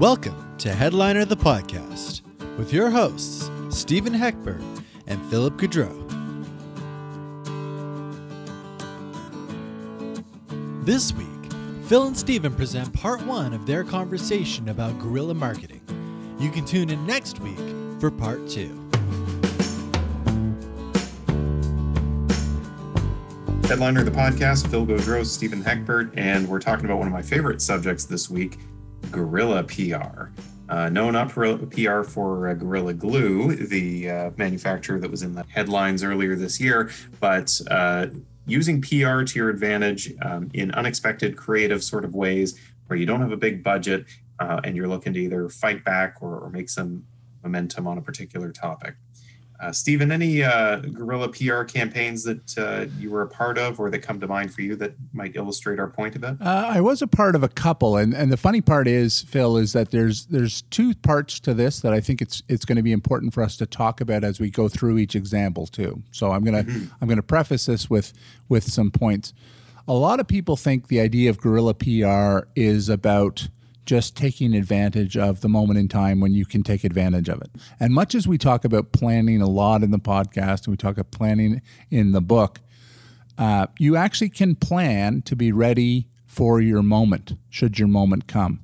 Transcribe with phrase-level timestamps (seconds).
[0.00, 2.22] Welcome to Headliner the Podcast
[2.58, 4.60] with your hosts, Stephen Heckbert
[5.06, 5.94] and Philip Gaudreau.
[10.84, 11.28] This week,
[11.84, 15.80] Phil and Stephen present part one of their conversation about guerrilla marketing.
[16.40, 17.56] You can tune in next week
[18.00, 18.76] for part two.
[23.68, 27.22] Headliner of the podcast, Phil Gaudreau, Stephen Heckbert, and we're talking about one of my
[27.22, 28.58] favorite subjects this week,
[29.14, 30.28] Guerrilla PR.
[30.68, 35.44] Uh, no, not PR for uh, Gorilla Glue, the uh, manufacturer that was in the
[35.48, 36.90] headlines earlier this year,
[37.20, 38.06] but uh,
[38.46, 43.20] using PR to your advantage um, in unexpected, creative sort of ways where you don't
[43.20, 44.06] have a big budget
[44.40, 47.04] uh, and you're looking to either fight back or, or make some
[47.42, 48.94] momentum on a particular topic.
[49.64, 53.88] Uh, Stephen, any uh, guerrilla PR campaigns that uh, you were a part of or
[53.90, 56.36] that come to mind for you that might illustrate our point a bit?
[56.38, 59.56] Uh, I was a part of a couple, and, and the funny part is, Phil,
[59.56, 62.82] is that there's there's two parts to this that I think it's it's going to
[62.82, 66.02] be important for us to talk about as we go through each example too.
[66.10, 66.92] So I'm gonna mm-hmm.
[67.00, 68.12] I'm gonna preface this with
[68.50, 69.32] with some points.
[69.88, 73.48] A lot of people think the idea of guerrilla PR is about
[73.84, 77.50] just taking advantage of the moment in time when you can take advantage of it.
[77.78, 80.92] And much as we talk about planning a lot in the podcast and we talk
[80.98, 82.60] about planning in the book,
[83.36, 88.60] uh, you actually can plan to be ready for your moment should your moment come.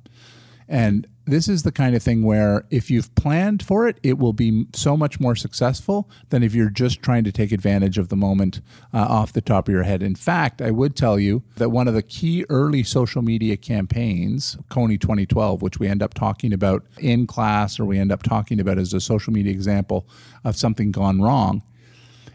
[0.67, 4.33] And this is the kind of thing where if you've planned for it, it will
[4.33, 8.17] be so much more successful than if you're just trying to take advantage of the
[8.17, 8.59] moment
[8.93, 10.03] uh, off the top of your head.
[10.03, 14.57] In fact, I would tell you that one of the key early social media campaigns,
[14.69, 18.59] Kony 2012, which we end up talking about in class or we end up talking
[18.59, 20.05] about as a social media example
[20.43, 21.63] of something gone wrong,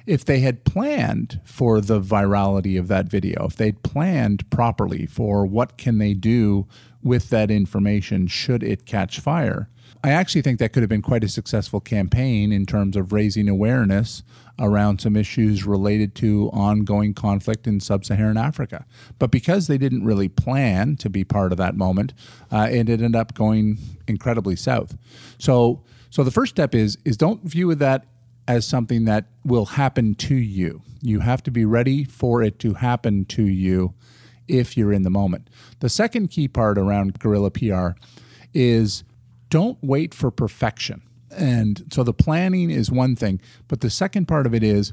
[0.07, 5.45] if they had planned for the virality of that video, if they'd planned properly for
[5.45, 6.67] what can they do
[7.07, 9.69] with that information should it catch fire.
[10.05, 13.49] I actually think that could have been quite a successful campaign in terms of raising
[13.49, 14.23] awareness
[14.59, 18.85] around some issues related to ongoing conflict in sub Saharan Africa.
[19.19, 22.13] But because they didn't really plan to be part of that moment,
[22.51, 24.97] uh, it ended up going incredibly south.
[25.39, 28.07] So, so the first step is, is don't view that
[28.49, 30.83] as something that will happen to you.
[31.03, 33.95] You have to be ready for it to happen to you
[34.49, 35.49] if you're in the moment.
[35.81, 37.91] The second key part around guerrilla PR
[38.55, 39.05] is
[39.51, 41.03] don't wait for perfection.
[41.31, 44.93] And so the planning is one thing, but the second part of it is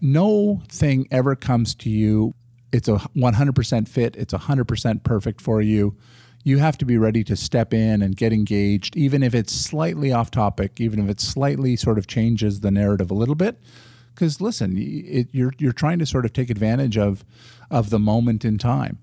[0.00, 2.34] no thing ever comes to you.
[2.72, 5.96] It's a 100% fit, it's 100% perfect for you.
[6.44, 10.12] You have to be ready to step in and get engaged, even if it's slightly
[10.12, 13.58] off topic, even if it slightly sort of changes the narrative a little bit
[14.18, 17.24] because listen, it, you're you're trying to sort of take advantage of
[17.70, 18.98] of the moment in time.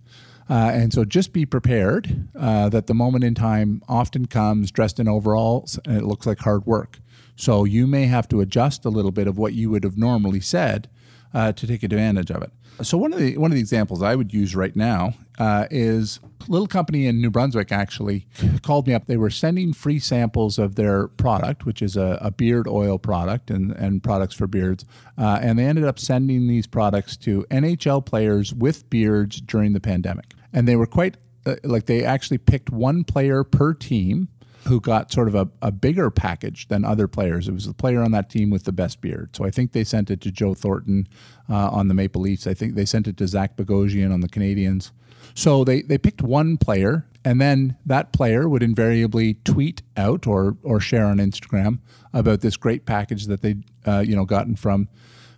[0.50, 5.00] Uh, and so just be prepared uh, that the moment in time often comes dressed
[5.00, 7.00] in overalls and it looks like hard work.
[7.36, 10.40] So you may have to adjust a little bit of what you would have normally
[10.40, 10.88] said
[11.34, 12.52] uh, to take advantage of it.
[12.81, 16.19] So one of the one of the examples I would use right now uh, is
[16.46, 18.28] a little company in New Brunswick actually
[18.63, 19.06] called me up.
[19.08, 23.50] They were sending free samples of their product, which is a, a beard oil product
[23.50, 24.84] and, and products for beards,
[25.18, 29.80] uh, and they ended up sending these products to NHL players with beards during the
[29.80, 30.34] pandemic.
[30.52, 31.16] And they were quite
[31.46, 34.28] uh, like they actually picked one player per team
[34.68, 37.48] who got sort of a, a bigger package than other players.
[37.48, 39.36] It was the player on that team with the best beard.
[39.36, 41.08] So I think they sent it to Joe Thornton
[41.50, 42.48] uh, on the Maple Leafs.
[42.48, 44.92] I think they sent it to Zach Bogosian on the Canadiens.
[45.36, 50.58] So they, they picked one player, and then that player would invariably tweet out or,
[50.64, 51.80] or share on Instagram
[52.14, 53.56] about this great package that they
[53.86, 54.88] uh, you know gotten from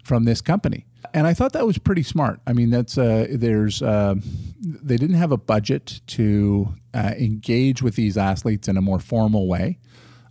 [0.07, 0.85] from this company.
[1.13, 2.39] And I thought that was pretty smart.
[2.47, 4.15] I mean, that's uh, there's uh,
[4.61, 9.47] they didn't have a budget to uh, engage with these athletes in a more formal
[9.47, 9.79] way,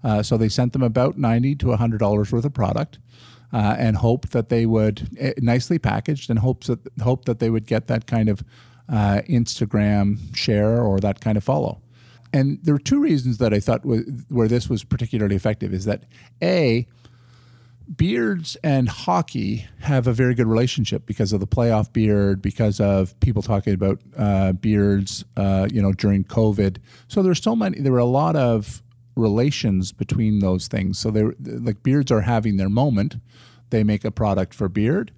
[0.02, 2.98] uh, so they sent them about ninety to hundred dollars worth of product,
[3.52, 7.50] uh, and hoped that they would eh, nicely packaged, and hopes that hope that they
[7.50, 8.42] would get that kind of
[8.88, 11.80] uh, Instagram share or that kind of follow.
[12.32, 15.84] And there are two reasons that I thought w- where this was particularly effective is
[15.84, 16.04] that
[16.42, 16.86] a
[17.94, 23.18] beards and hockey have a very good relationship because of the playoff beard, because of
[23.20, 26.78] people talking about uh, beards, uh, you know, during COVID.
[27.08, 27.80] So there's so many.
[27.80, 28.82] There were a lot of
[29.14, 30.98] relations between those things.
[30.98, 33.16] So they like beards are having their moment.
[33.70, 35.12] They make a product for beard.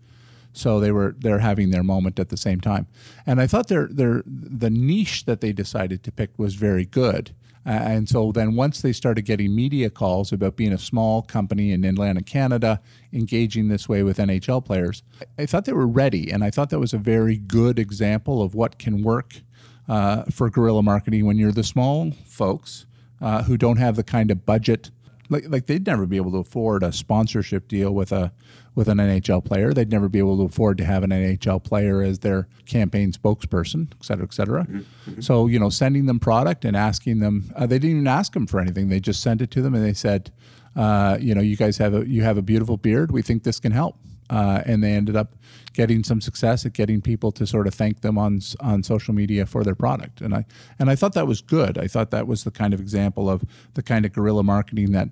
[0.52, 2.88] So they were they're having their moment at the same time,
[3.26, 7.32] and I thought their their the niche that they decided to pick was very good
[7.68, 11.70] uh, and so then once they started getting media calls about being a small company
[11.70, 12.80] in Atlantic Canada,
[13.12, 15.02] engaging this way with NHL players,
[15.38, 16.30] I thought they were ready.
[16.30, 19.42] And I thought that was a very good example of what can work
[19.86, 22.86] uh, for guerrilla marketing when you're the small folks
[23.20, 24.90] uh, who don't have the kind of budget.
[25.28, 28.32] Like, like they'd never be able to afford a sponsorship deal with a
[28.74, 29.72] with an NHL player.
[29.72, 33.88] They'd never be able to afford to have an NHL player as their campaign spokesperson,
[33.92, 34.64] et cetera, et cetera.
[34.66, 35.20] Mm-hmm.
[35.20, 38.46] So, you know, sending them product and asking them, uh, they didn't even ask them
[38.46, 38.88] for anything.
[38.88, 40.30] They just sent it to them and they said,
[40.76, 43.10] uh, you know, you guys have a you have a beautiful beard.
[43.10, 43.96] We think this can help.
[44.30, 45.34] Uh, and they ended up
[45.72, 49.46] getting some success at getting people to sort of thank them on on social media
[49.46, 50.20] for their product.
[50.20, 50.44] And I
[50.78, 51.78] and I thought that was good.
[51.78, 53.44] I thought that was the kind of example of
[53.74, 55.10] the kind of guerrilla marketing that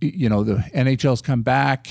[0.00, 1.88] you know the NHL's come back,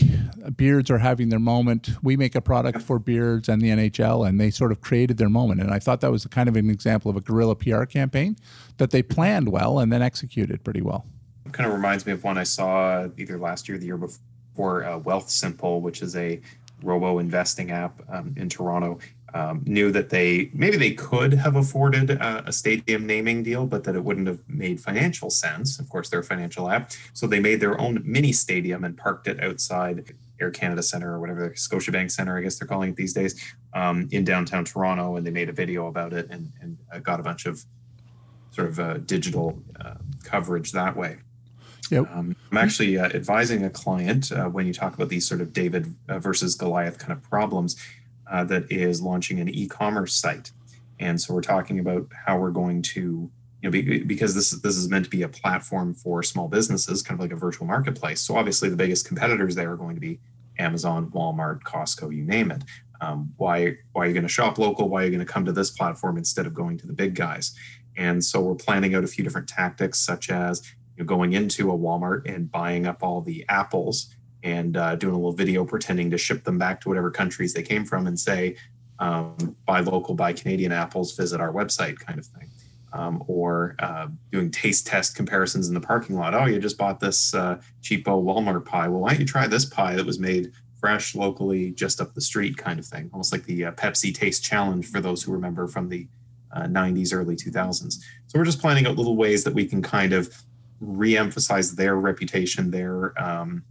[0.56, 1.90] beards are having their moment.
[2.02, 5.30] We make a product for beards and the NHL, and they sort of created their
[5.30, 5.62] moment.
[5.62, 8.38] And I thought that was kind of an example of a guerrilla PR campaign
[8.78, 11.06] that they planned well and then executed pretty well.
[11.46, 13.98] It kind of reminds me of one I saw either last year or the year
[13.98, 16.42] before, uh, Wealthsimple, which is a
[16.84, 19.00] robo investing app um, in Toronto
[19.34, 23.84] um, knew that they maybe they could have afforded a, a, stadium naming deal, but
[23.84, 25.80] that it wouldn't have made financial sense.
[25.80, 29.28] Of course, they're a financial app, so they made their own mini stadium and parked
[29.28, 33.14] it outside Air Canada Center or whatever Scotiabank Center, I guess they're calling it these
[33.14, 37.00] days, um, in downtown Toronto, and they made a video about it and, and uh,
[37.00, 37.66] got a bunch of
[38.52, 41.18] sort of uh, digital uh, coverage that way.
[41.90, 42.10] Yep.
[42.14, 45.54] Um, I'm actually uh, advising a client uh, when you talk about these sort of
[45.54, 47.76] David uh, versus Goliath kind of problems
[48.30, 50.52] uh, that is launching an e-commerce site,
[51.00, 53.00] and so we're talking about how we're going to,
[53.62, 57.02] you know, be, because this this is meant to be a platform for small businesses,
[57.02, 58.20] kind of like a virtual marketplace.
[58.22, 60.20] So obviously, the biggest competitors there are going to be
[60.60, 62.64] Amazon, Walmart, Costco, you name it.
[63.00, 64.90] Um, why why are you going to shop local?
[64.90, 67.16] Why are you going to come to this platform instead of going to the big
[67.16, 67.56] guys?
[67.96, 70.62] And so we're planning out a few different tactics, such as
[70.98, 74.14] you know, going into a Walmart and buying up all the apples
[74.44, 77.64] and uh, doing a little video pretending to ship them back to whatever countries they
[77.64, 78.56] came from and say,
[79.00, 82.50] um, buy local, buy Canadian apples, visit our website kind of thing.
[82.94, 86.34] Um, or uh, doing taste test comparisons in the parking lot.
[86.34, 88.88] Oh, you just bought this uh, cheapo Walmart pie.
[88.88, 92.22] Well, why don't you try this pie that was made fresh locally just up the
[92.22, 93.10] street kind of thing?
[93.12, 96.08] Almost like the uh, Pepsi Taste Challenge for those who remember from the
[96.56, 98.00] 90s, uh, early 2000s.
[98.28, 100.34] So we're just planning out little ways that we can kind of
[100.80, 103.64] re-emphasize their reputation, their um,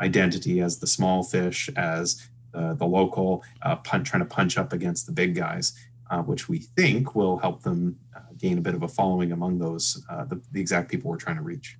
[0.00, 4.72] identity as the small fish, as uh, the local, uh, punch, trying to punch up
[4.72, 5.72] against the big guys,
[6.10, 9.58] uh, which we think will help them uh, gain a bit of a following among
[9.58, 11.78] those uh, the, the, exact people we're trying to reach.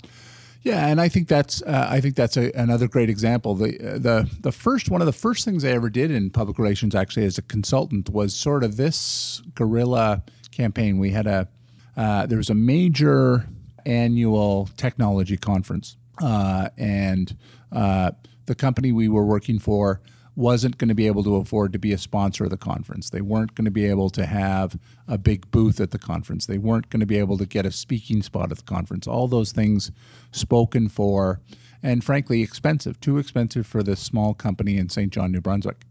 [0.63, 3.55] Yeah, and I think that's uh, I think that's a, another great example.
[3.55, 6.95] The the the first one of the first things I ever did in public relations,
[6.95, 10.23] actually as a consultant, was sort of this guerrilla
[10.53, 10.99] campaign.
[10.99, 11.49] We had a
[11.97, 13.49] there was a major
[13.87, 17.37] annual technology conference, and
[17.71, 18.13] uh,
[18.47, 20.01] the company we were working for
[20.35, 23.11] wasn't going to be able to afford to be a sponsor of the conference.
[23.11, 26.47] They weren't going to be able to have a big booth at the conference.
[26.47, 29.07] They weren't going to be able to get a speaking spot at the conference.
[29.07, 29.91] All those things
[30.31, 31.41] spoken for,
[31.83, 35.85] and frankly, expensive, too expensive for this small company in Saint John, New Brunswick.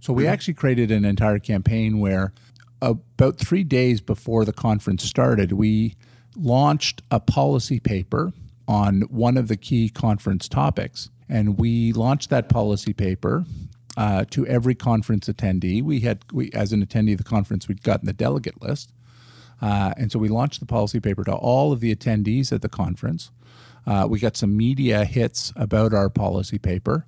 [0.00, 2.32] So we actually created an entire campaign where
[2.82, 5.94] about three days before the conference started, we
[6.36, 8.32] launched a policy paper
[8.66, 11.10] on one of the key conference topics.
[11.28, 13.44] And we launched that policy paper
[13.96, 15.82] uh, to every conference attendee.
[15.82, 18.92] We had, we, as an attendee of the conference, we'd gotten the delegate list.
[19.60, 22.68] Uh, and so we launched the policy paper to all of the attendees at the
[22.68, 23.30] conference.
[23.86, 27.06] Uh, we got some media hits about our policy paper.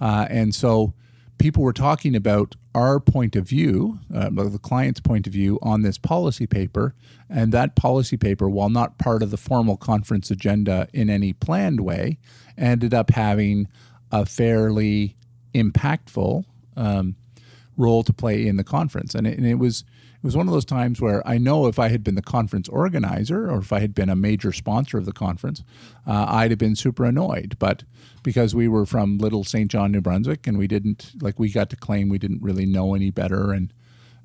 [0.00, 0.94] Uh, and so
[1.40, 5.82] people were talking about our point of view, uh, the client's point of view on
[5.82, 6.94] this policy paper.
[7.28, 11.80] And that policy paper, while not part of the formal conference agenda in any planned
[11.80, 12.18] way,
[12.58, 13.66] ended up having
[14.12, 15.16] a fairly
[15.54, 16.44] impactful
[16.76, 17.16] um,
[17.76, 19.14] role to play in the conference.
[19.14, 19.82] And it, and it was
[20.22, 22.68] it was one of those times where I know if I had been the conference
[22.68, 25.64] organizer or if I had been a major sponsor of the conference,
[26.06, 27.56] uh, I'd have been super annoyed.
[27.58, 27.84] But
[28.22, 31.70] because we were from little Saint John, New Brunswick, and we didn't like we got
[31.70, 33.72] to claim we didn't really know any better, and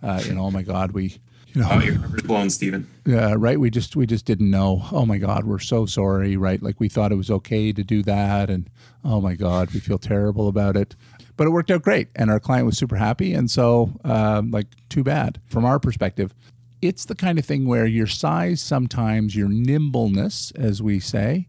[0.03, 1.19] uh, you know, oh my God, we.
[1.55, 2.87] You know, oh, your number's blown, Stephen.
[3.05, 3.59] Yeah, right.
[3.59, 4.85] We just we just didn't know.
[4.91, 6.35] Oh my God, we're so sorry.
[6.35, 8.69] Right, like we thought it was okay to do that, and
[9.03, 10.95] oh my God, we feel terrible about it
[11.37, 14.67] but it worked out great and our client was super happy and so um, like
[14.89, 16.33] too bad from our perspective
[16.81, 21.47] it's the kind of thing where your size sometimes your nimbleness as we say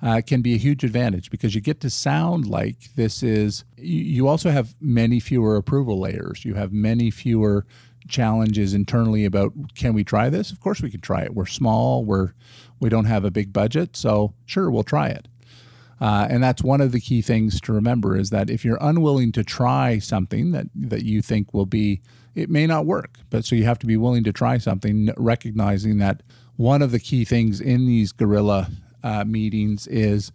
[0.00, 4.00] uh, can be a huge advantage because you get to sound like this is you,
[4.02, 7.66] you also have many fewer approval layers you have many fewer
[8.08, 10.50] challenges internally about can we try this?
[10.50, 11.34] Of course we can try it.
[11.34, 12.04] We're small.
[12.04, 12.32] We're
[12.80, 13.96] we don't have a big budget.
[13.96, 15.28] So sure we'll try it.
[16.00, 19.32] Uh, and that's one of the key things to remember is that if you're unwilling
[19.32, 22.00] to try something that, that you think will be,
[22.36, 23.18] it may not work.
[23.30, 26.22] But so you have to be willing to try something, recognizing that
[26.56, 28.70] one of the key things in these guerrilla
[29.02, 30.30] uh, meetings is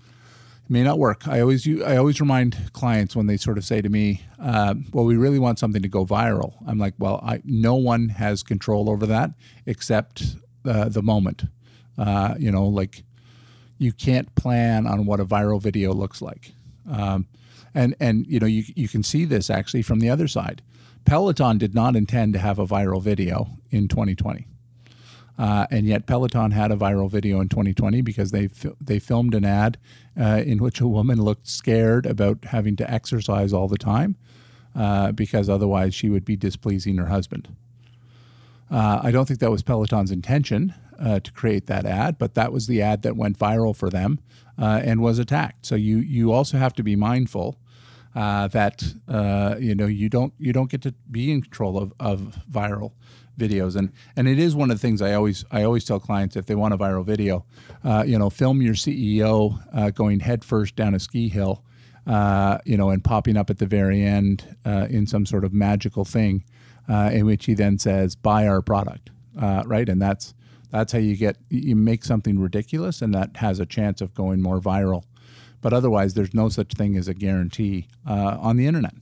[0.65, 1.27] it may not work.
[1.27, 5.05] I always I always remind clients when they sort of say to me, uh, "Well,
[5.05, 8.89] we really want something to go viral." I'm like, "Well, I, no one has control
[8.89, 9.32] over that
[9.65, 11.43] except uh, the moment.
[11.98, 13.03] Uh, you know, like
[13.77, 16.53] you can't plan on what a viral video looks like."
[16.89, 17.27] Um,
[17.74, 20.62] and and you know you you can see this actually from the other side.
[21.05, 24.48] Peloton did not intend to have a viral video in 2020.
[25.38, 28.48] Uh, and yet Peloton had a viral video in 2020 because they
[28.80, 29.78] they filmed an ad
[30.20, 34.16] uh, in which a woman looked scared about having to exercise all the time
[34.75, 37.56] uh, because otherwise she would be displeasing her husband.
[38.70, 42.52] Uh, I don't think that was Peloton's intention uh, to create that ad, but that
[42.52, 44.20] was the ad that went viral for them
[44.60, 45.66] uh, and was attacked.
[45.66, 47.58] So you you also have to be mindful
[48.13, 48.94] that
[49.60, 52.92] you know you don't you don't get to be in control of, of viral
[53.38, 56.36] videos and and it is one of the things I always I always tell clients
[56.36, 57.46] if they want a viral video,
[57.84, 61.63] uh, you know, film your CEO uh, going headfirst down a ski hill,
[62.08, 65.54] uh, you know, and popping up at the very end uh, in some sort of
[65.54, 66.44] magical thing,
[66.88, 69.10] uh, in which he then says, "Buy our product,"
[69.40, 69.88] uh, right?
[69.90, 70.34] And that's
[70.70, 74.42] that's how you get you make something ridiculous, and that has a chance of going
[74.42, 75.04] more viral.
[75.62, 78.94] But otherwise, there's no such thing as a guarantee on the internet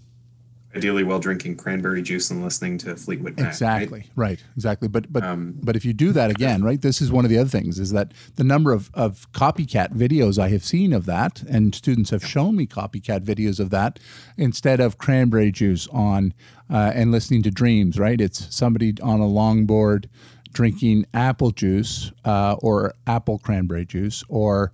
[0.76, 3.48] ideally while drinking cranberry juice and listening to Fleetwood Mac.
[3.50, 4.00] Exactly.
[4.16, 4.30] Right.
[4.30, 4.44] right.
[4.56, 4.88] Exactly.
[4.88, 6.82] But but um, but if you do that again, right?
[6.82, 10.38] This is one of the other things is that the number of, of copycat videos
[10.40, 14.00] I have seen of that, and students have shown me copycat videos of that
[14.38, 16.34] instead of cranberry juice on
[16.70, 18.00] uh, and listening to dreams.
[18.00, 18.20] Right.
[18.20, 20.06] It's somebody on a longboard
[20.54, 24.72] drinking apple juice uh, or apple cranberry juice or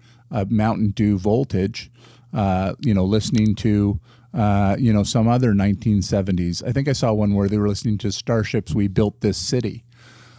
[0.50, 1.90] Mountain Dew voltage.
[2.34, 4.00] Uh, you know, listening to
[4.38, 6.64] uh, you know, some other 1970s.
[6.66, 8.74] I think I saw one where they were listening to Starships.
[8.76, 9.84] We built this city.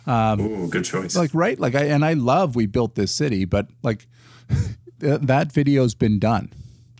[0.07, 1.17] Um, Ooh, good choice.
[1.17, 4.07] Like right, like I and I love we built this city, but like
[5.01, 6.53] that video's been done,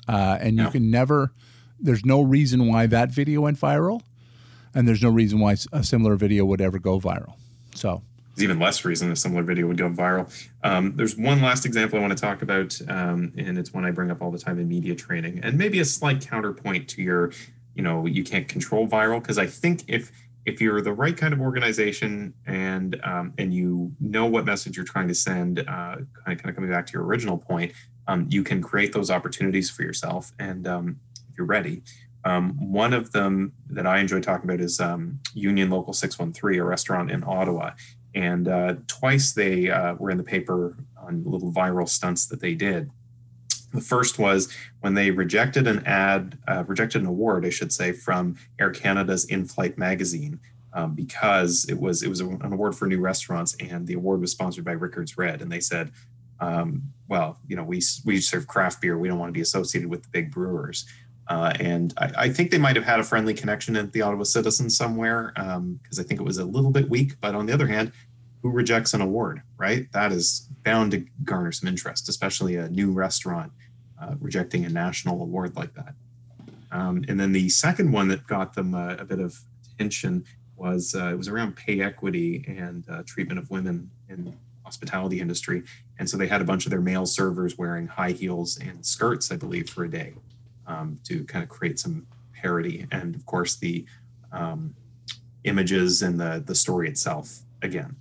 [0.09, 0.71] uh, and you yeah.
[0.71, 1.33] can never.
[1.81, 4.03] There's no reason why that video went viral,
[4.75, 7.35] and there's no reason why a similar video would ever go viral.
[7.77, 8.03] So
[8.39, 10.31] there's even less reason a similar video would go viral.
[10.63, 13.91] Um, there's one last example I want to talk about, um, and it's one I
[13.91, 17.33] bring up all the time in media training, and maybe a slight counterpoint to your,
[17.75, 20.13] you know, you can't control viral because I think if
[20.47, 24.87] if you're the right kind of organization and um, and you know what message you're
[24.87, 27.73] trying to send, uh, kind of kind of coming back to your original point,
[28.07, 31.83] um, you can create those opportunities for yourself, and um, if you're ready.
[32.25, 34.81] Um, one of them that I enjoy talking about is
[35.35, 37.71] Union Local 613, a restaurant in Ottawa.
[38.19, 42.53] And uh, twice they uh, were in the paper on little viral stunts that they
[42.53, 42.91] did.
[43.73, 47.93] The first was when they rejected an ad, uh, rejected an award, I should say,
[47.93, 50.41] from Air Canada's in-flight magazine
[50.73, 54.33] um, because it was it was an award for new restaurants, and the award was
[54.33, 55.93] sponsored by Rickards Red, and they said,
[56.41, 58.99] um, "Well, you know, we we serve craft beer.
[58.99, 60.87] We don't want to be associated with the big brewers."
[61.29, 64.25] Uh, and I, I, think they might have had a friendly connection at the Ottawa
[64.25, 67.21] Citizen somewhere because um, I think it was a little bit weak.
[67.21, 67.93] But on the other hand,
[68.43, 69.91] who rejects an award, right?
[69.93, 73.53] That is bound to garner some interest, especially a new restaurant
[74.01, 75.95] uh, rejecting a national award like that.
[76.71, 79.39] Um, and then the second one that got them uh, a bit of
[79.75, 80.25] attention
[80.57, 85.63] was uh, it was around pay equity and uh, treatment of women in hospitality industry.
[85.99, 89.33] And so they had a bunch of their male servers wearing high heels and skirts,
[89.33, 90.15] I believe, for a day
[90.67, 92.87] um, to kind of create some parody.
[92.93, 93.87] And of course, the
[94.31, 94.75] um,
[95.45, 97.41] images and the the story itself.
[97.63, 97.97] Again,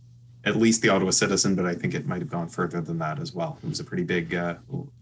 [0.48, 3.20] at least the Ottawa Citizen, but I think it might have gone further than that
[3.20, 3.60] as well.
[3.64, 4.56] It was a pretty big, uh,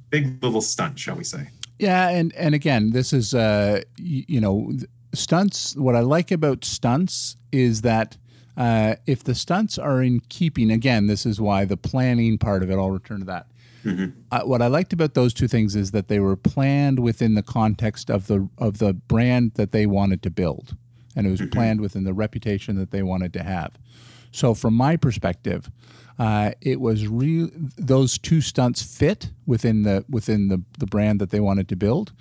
[0.09, 1.49] big little stunt, shall we say?
[1.77, 4.71] Yeah, and and again, this is uh, you, know
[5.13, 5.75] stunts.
[5.75, 8.17] What I like about stunts is that
[8.57, 12.71] uh, if the stunts are in keeping, again, this is why the planning part of
[12.71, 12.75] it.
[12.75, 13.47] I'll return to that.
[13.83, 14.19] Mm-hmm.
[14.31, 17.43] Uh, what I liked about those two things is that they were planned within the
[17.43, 20.75] context of the of the brand that they wanted to build,
[21.15, 21.49] and it was mm-hmm.
[21.49, 23.77] planned within the reputation that they wanted to have.
[24.35, 25.71] So from my perspective,
[26.19, 27.49] uh, it was real.
[27.77, 32.11] Those two stunts fit within the within the the brand that they wanted to build.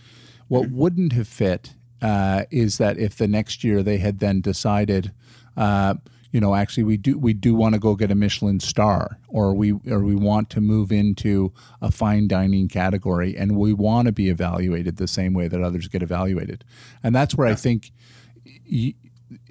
[0.46, 0.76] What mm-hmm.
[0.76, 5.12] wouldn't have fit uh, is that if the next year they had then decided.
[5.56, 5.94] Uh,
[6.30, 9.54] you know, actually, we do we do want to go get a Michelin star, or
[9.54, 14.12] we or we want to move into a fine dining category, and we want to
[14.12, 16.64] be evaluated the same way that others get evaluated,
[17.04, 17.52] and that's where yeah.
[17.52, 17.92] I think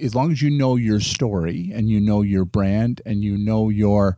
[0.02, 3.70] as long as you know your story and you know your brand and you know
[3.70, 4.18] your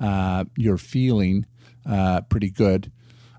[0.00, 1.46] uh, your feeling
[1.86, 2.90] uh, pretty good,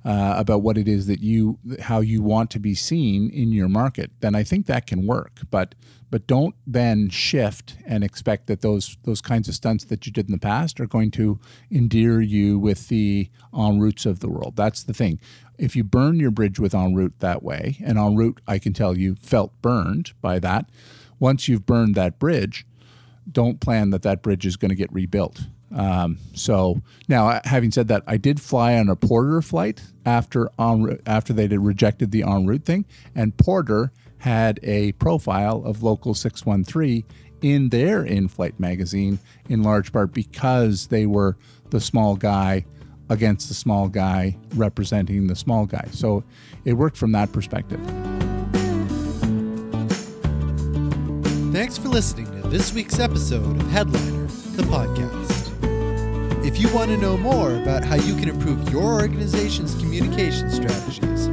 [0.05, 3.69] uh, about what it is that you how you want to be seen in your
[3.69, 5.41] market, then I think that can work.
[5.49, 5.75] But
[6.09, 10.25] but don't then shift and expect that those those kinds of stunts that you did
[10.25, 11.39] in the past are going to
[11.71, 14.55] endear you with the en routes of the world.
[14.55, 15.19] That's the thing.
[15.57, 18.73] If you burn your bridge with en route that way, and en route, I can
[18.73, 20.69] tell you, felt burned by that.
[21.23, 22.65] Once you've burned that bridge,
[23.31, 25.39] don't plan that that bridge is going to get rebuilt.
[25.73, 30.99] Um, so now, having said that, I did fly on a Porter flight after on
[31.05, 32.83] after they rejected the en route thing,
[33.15, 37.05] and Porter had a profile of Local 613
[37.41, 41.37] in their in flight magazine, in large part because they were
[41.69, 42.65] the small guy
[43.09, 45.87] against the small guy representing the small guy.
[45.91, 46.25] So
[46.65, 47.79] it worked from that perspective.
[51.53, 55.53] Thanks for listening to this week's episode of Headliner, the podcast.
[56.43, 61.27] If you want to know more about how you can improve your organization's communication strategies,